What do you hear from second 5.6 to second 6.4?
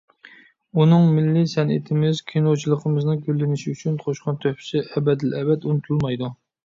ئۇنتۇلمايدۇ.